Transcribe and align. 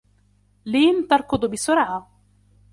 لين 0.65 1.07
تركض 1.09 1.45
بسرعة. 1.45 2.11